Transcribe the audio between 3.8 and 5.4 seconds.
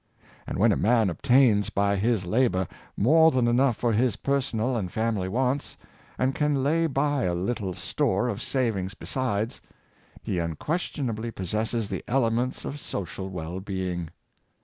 his personal and family